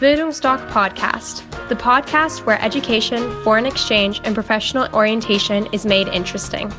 Bildungsdoc 0.00 0.64
Podcast, 0.70 1.42
the 1.68 1.74
podcast 1.74 2.46
where 2.46 2.56
education, 2.62 3.18
foreign 3.42 3.66
exchange, 3.66 4.20
and 4.22 4.32
professional 4.32 4.86
orientation 4.94 5.66
is 5.72 5.84
made 5.84 6.06
interesting. 6.06 6.72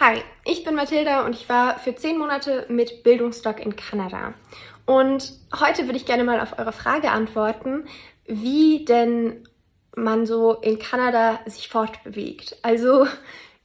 Hi, 0.00 0.22
ich 0.46 0.64
bin 0.64 0.74
Mathilda 0.74 1.26
und 1.26 1.34
ich 1.34 1.46
war 1.50 1.78
für 1.78 1.94
zehn 1.96 2.16
Monate 2.16 2.64
mit 2.70 3.02
Bildungsdoc 3.02 3.60
in 3.60 3.76
Kanada. 3.76 4.32
Und 4.86 5.34
heute 5.60 5.84
würde 5.84 5.98
ich 5.98 6.06
gerne 6.06 6.24
mal 6.24 6.40
auf 6.40 6.58
eure 6.58 6.72
Frage 6.72 7.10
antworten, 7.10 7.84
wie 8.24 8.86
denn 8.86 9.46
man 9.94 10.24
so 10.24 10.54
in 10.54 10.78
Kanada 10.78 11.40
sich 11.44 11.68
fortbewegt. 11.68 12.56
Also 12.62 13.06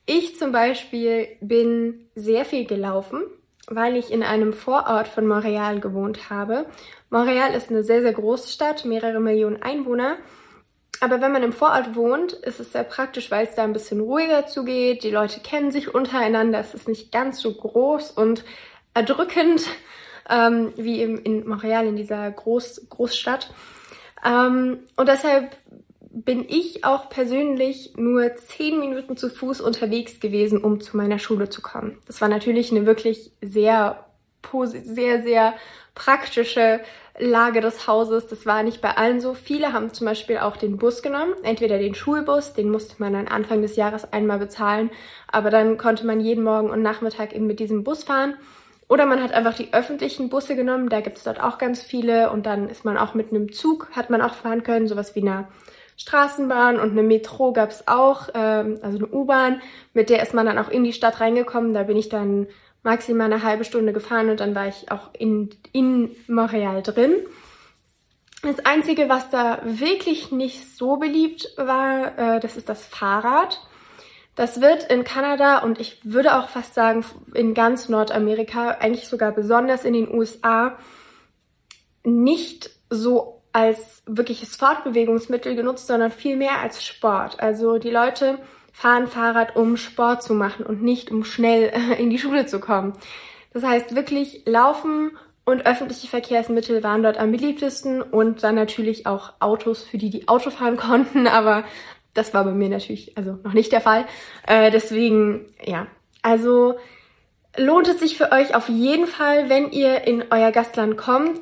ich 0.08 0.38
zum 0.38 0.52
Beispiel 0.52 1.28
bin 1.42 2.10
sehr 2.16 2.46
viel 2.46 2.66
gelaufen, 2.66 3.22
weil 3.68 3.98
ich 3.98 4.12
in 4.12 4.24
einem 4.24 4.54
Vorort 4.54 5.08
von 5.08 5.28
Montreal 5.28 5.82
gewohnt 5.82 6.30
habe. 6.30 6.66
Montreal 7.10 7.54
ist 7.54 7.70
eine 7.70 7.84
sehr, 7.84 8.02
sehr 8.02 8.14
große 8.14 8.50
Stadt, 8.50 8.86
mehrere 8.86 9.20
Millionen 9.20 9.62
Einwohner. 9.62 10.16
Aber 11.02 11.22
wenn 11.22 11.34
man 11.34 11.44
im 11.44 11.52
Vorort 11.52 11.96
wohnt, 11.96 12.32
ist 12.32 12.62
es 12.62 12.72
sehr 12.72 12.86
praktisch, 12.86 13.30
weil 13.30 13.46
es 13.46 13.56
da 13.56 13.64
ein 13.64 13.74
bisschen 13.74 14.00
ruhiger 14.00 14.48
zugeht. 14.48 15.04
Die 15.04 15.12
Leute 15.12 15.42
kennen 15.42 15.72
sich 15.72 15.94
untereinander. 15.94 16.60
Es 16.60 16.74
ist 16.74 16.88
nicht 16.88 17.12
ganz 17.12 17.40
so 17.40 17.54
groß 17.54 18.12
und 18.12 18.46
erdrückend 18.94 19.68
ähm, 20.30 20.72
wie 20.78 21.02
im, 21.02 21.22
in 21.22 21.48
Montreal, 21.48 21.86
in 21.86 21.98
dieser 21.98 22.32
Groß, 22.32 22.88
Großstadt. 22.90 23.54
Ähm, 24.26 24.80
und 24.96 25.10
deshalb 25.10 25.58
bin 26.26 26.46
ich 26.48 26.84
auch 26.84 27.10
persönlich 27.10 27.94
nur 27.96 28.36
zehn 28.36 28.80
Minuten 28.80 29.18
zu 29.18 29.30
Fuß 29.30 29.62
unterwegs 29.62 30.20
gewesen, 30.20 30.64
um 30.64 30.82
zu 30.82 30.98
meiner 30.98 31.20
Schule 31.20 31.50
zu 31.50 31.62
kommen. 31.62 32.00
Das 32.08 32.22
war 32.22 32.28
natürlich 32.28 32.72
eine 32.72 32.86
wirklich 32.86 33.32
sehr, 33.42 34.06
sehr, 34.72 35.22
sehr 35.22 35.54
praktische 35.94 36.80
Lage 37.20 37.62
des 37.62 37.88
Hauses. 37.88 38.28
Das 38.28 38.46
war 38.46 38.64
nicht 38.64 38.82
bei 38.82 38.98
allen 38.98 39.22
so. 39.22 39.36
Viele 39.36 39.74
haben 39.74 39.94
zum 39.94 40.06
Beispiel 40.06 40.40
auch 40.40 40.58
den 40.58 40.78
Bus 40.78 41.04
genommen, 41.04 41.34
entweder 41.44 41.78
den 41.78 41.94
Schulbus, 41.94 42.54
den 42.54 42.72
musste 42.72 42.96
man 42.98 43.14
dann 43.14 43.28
Anfang 43.28 43.62
des 43.62 43.76
Jahres 43.76 44.12
einmal 44.12 44.40
bezahlen, 44.40 44.90
aber 45.28 45.52
dann 45.52 45.78
konnte 45.78 46.06
man 46.06 46.20
jeden 46.20 46.44
Morgen 46.44 46.70
und 46.70 46.82
Nachmittag 46.82 47.34
eben 47.34 47.48
mit 47.48 47.60
diesem 47.60 47.84
Bus 47.84 48.04
fahren. 48.04 48.36
Oder 48.90 49.06
man 49.06 49.22
hat 49.22 49.34
einfach 49.34 49.54
die 49.54 49.74
öffentlichen 49.74 50.30
Busse 50.30 50.56
genommen, 50.56 50.90
da 50.90 51.02
gibt 51.02 51.18
es 51.18 51.24
dort 51.24 51.42
auch 51.42 51.58
ganz 51.58 51.84
viele 51.84 52.32
und 52.32 52.46
dann 52.46 52.70
ist 52.70 52.86
man 52.86 52.98
auch 52.98 53.14
mit 53.14 53.32
einem 53.32 53.52
Zug, 53.52 53.90
hat 53.92 54.10
man 54.10 54.22
auch 54.22 54.34
fahren 54.34 54.64
können, 54.64 54.88
sowas 54.88 55.14
wie 55.14 55.22
einer 55.22 55.50
Straßenbahn 55.98 56.80
und 56.80 56.92
eine 56.92 57.04
Metro 57.04 57.52
gab 57.52 57.72
es 57.72 57.88
auch, 57.88 58.30
ähm, 58.34 58.80
also 58.82 58.98
eine 58.98 59.08
U-Bahn, 59.08 59.62
mit 59.94 60.10
der 60.10 60.22
ist 60.22 60.34
man 60.34 60.46
dann 60.46 60.60
auch 60.60 60.70
in 60.70 60.84
die 60.84 60.94
Stadt 60.94 61.20
reingekommen. 61.20 61.74
Da 61.74 61.84
bin 61.84 61.98
ich 61.98 62.08
dann 62.08 62.48
maximal 62.84 63.32
eine 63.32 63.44
halbe 63.44 63.66
Stunde 63.66 63.94
gefahren 63.94 64.30
und 64.30 64.40
dann 64.40 64.56
war 64.56 64.68
ich 64.68 64.92
auch 64.92 65.10
in, 65.14 65.50
in 65.74 66.16
Montreal 66.28 66.84
drin. 66.84 67.16
Das 68.44 68.64
Einzige, 68.66 69.10
was 69.10 69.30
da 69.32 69.60
wirklich 69.64 70.32
nicht 70.32 70.78
so 70.78 70.98
beliebt 70.98 71.50
war, 71.58 72.18
äh, 72.18 72.40
das 72.40 72.56
ist 72.56 72.70
das 72.70 72.86
Fahrrad. 72.86 73.60
Das 74.36 74.62
wird 74.62 74.84
in 74.92 75.04
Kanada 75.04 75.64
und 75.64 75.80
ich 75.80 76.00
würde 76.04 76.38
auch 76.38 76.50
fast 76.50 76.76
sagen 76.76 77.04
in 77.34 77.56
ganz 77.56 77.90
Nordamerika, 77.90 78.78
eigentlich 78.80 79.08
sogar 79.08 79.32
besonders 79.32 79.84
in 79.84 79.94
den 79.94 80.14
USA, 80.14 80.78
nicht 82.04 82.70
so 82.92 83.37
als 83.58 84.04
wirkliches 84.06 84.56
Fortbewegungsmittel 84.56 85.56
genutzt, 85.56 85.88
sondern 85.88 86.12
vielmehr 86.12 86.60
als 86.62 86.86
Sport. 86.86 87.40
Also 87.40 87.80
die 87.80 87.90
Leute 87.90 88.38
fahren 88.72 89.08
Fahrrad, 89.08 89.56
um 89.56 89.78
Sport 89.78 90.22
zu 90.22 90.36
machen 90.36 90.64
und 90.64 90.84
nicht 90.84 91.10
um 91.10 91.24
schnell 91.24 91.74
in 91.98 92.12
die 92.12 92.20
Schule 92.20 92.46
zu 92.46 92.60
kommen. 92.60 92.94
Das 93.54 93.64
heißt, 93.64 93.96
wirklich 93.96 94.44
Laufen 94.46 95.18
und 95.44 95.66
öffentliche 95.66 96.06
Verkehrsmittel 96.06 96.84
waren 96.84 97.02
dort 97.02 97.18
am 97.18 97.32
beliebtesten 97.32 98.04
und 98.04 98.44
dann 98.44 98.54
natürlich 98.54 99.08
auch 99.08 99.34
Autos, 99.40 99.82
für 99.82 99.98
die 99.98 100.12
die 100.12 100.28
Auto 100.28 100.52
fahren 100.52 100.78
konnten, 100.88 101.26
aber 101.26 101.64
das 102.14 102.36
war 102.36 102.44
bei 102.44 102.52
mir 102.52 102.70
natürlich 102.70 103.18
also 103.18 103.40
noch 103.44 103.54
nicht 103.54 103.72
der 103.72 103.82
Fall. 103.82 104.06
Äh, 104.46 104.70
deswegen, 104.70 105.48
ja, 105.66 105.88
also 106.22 106.76
lohnt 107.58 107.88
es 107.88 108.02
sich 108.02 108.20
für 108.20 108.32
euch 108.32 108.54
auf 108.54 108.70
jeden 108.70 109.08
Fall, 109.08 109.50
wenn 109.50 109.72
ihr 109.72 110.06
in 110.06 110.26
euer 110.30 110.52
Gastland 110.52 110.96
kommt, 110.96 111.40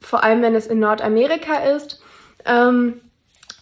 vor 0.00 0.24
allem 0.24 0.42
wenn 0.42 0.54
es 0.54 0.66
in 0.66 0.78
Nordamerika 0.78 1.58
ist, 1.76 2.02
ähm, 2.44 3.00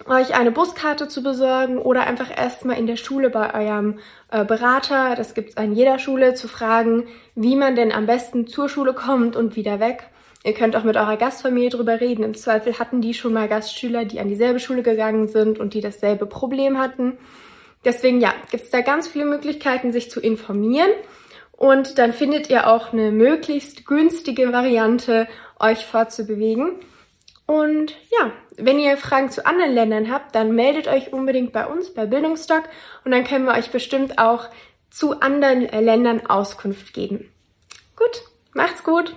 euch 0.06 0.34
eine 0.34 0.52
Buskarte 0.52 1.08
zu 1.08 1.22
besorgen 1.22 1.78
oder 1.78 2.06
einfach 2.06 2.30
erstmal 2.30 2.78
in 2.78 2.86
der 2.86 2.97
Schule 2.97 3.30
bei 3.30 3.54
eurem 3.54 3.98
äh, 4.30 4.44
Berater, 4.44 5.14
das 5.16 5.34
gibt 5.34 5.50
es 5.50 5.56
an 5.56 5.72
jeder 5.72 5.98
Schule, 5.98 6.34
zu 6.34 6.48
fragen, 6.48 7.04
wie 7.34 7.56
man 7.56 7.76
denn 7.76 7.92
am 7.92 8.06
besten 8.06 8.46
zur 8.46 8.69
Schule 8.69 8.92
kommt 8.92 9.36
und 9.36 9.56
wieder 9.56 9.80
weg. 9.80 10.04
Ihr 10.44 10.52
könnt 10.52 10.76
auch 10.76 10.84
mit 10.84 10.96
eurer 10.96 11.16
Gastfamilie 11.16 11.70
drüber 11.70 12.00
reden. 12.00 12.22
Im 12.22 12.34
Zweifel 12.34 12.78
hatten 12.78 13.00
die 13.00 13.14
schon 13.14 13.32
mal 13.32 13.48
Gastschüler, 13.48 14.04
die 14.04 14.20
an 14.20 14.28
dieselbe 14.28 14.60
Schule 14.60 14.82
gegangen 14.82 15.26
sind 15.26 15.58
und 15.58 15.75
die 15.75 15.80
dasselbe 15.80 16.26
Problem 16.26 16.78
hatten. 16.78 17.19
Deswegen 17.84 18.20
ja, 18.20 18.32
gibt 18.50 18.64
es 18.64 18.70
da 18.70 18.80
ganz 18.80 19.08
viele 19.08 19.25
Möglichkeiten, 19.25 19.92
sich 19.92 20.08
zu 20.08 20.20
informieren. 20.20 20.91
Und 21.56 21.99
dann 21.99 22.12
findet 22.12 22.50
ihr 22.50 22.69
auch 22.69 22.93
eine 22.93 23.11
möglichst 23.11 23.87
günstige 23.87 24.53
Variante, 24.53 25.27
euch 25.59 25.87
fortzubewegen. 25.87 26.81
Und 27.47 27.93
ja, 28.19 28.33
wenn 28.56 28.78
ihr 28.78 28.97
Fragen 28.97 29.31
zu 29.31 29.47
anderen 29.47 29.72
Ländern 29.72 30.11
habt, 30.11 30.34
dann 30.34 30.55
meldet 30.55 30.89
euch 30.89 31.12
unbedingt 31.12 31.53
bei 31.53 31.67
uns, 31.67 31.94
bei 31.94 32.05
Bildungsstock, 32.05 32.65
und 33.05 33.12
dann 33.12 33.25
können 33.25 33.44
wir 33.44 33.55
euch 33.55 33.71
bestimmt 33.71 34.19
auch 34.19 34.49
zu 34.91 35.21
anderen 35.21 35.62
Ländern 35.62 36.27
Auskunft 36.27 36.93
geben. 36.93 37.31
Gut, 37.94 38.23
macht's 38.53 38.83
gut! 38.83 39.15